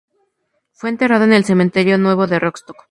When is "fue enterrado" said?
0.73-1.25